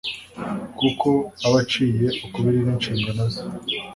kuko 0.79 1.09
aba 1.45 1.57
aciye 1.63 2.07
ukubiri 2.25 2.59
n'inshingano 2.65 3.23
ze. 3.33 3.41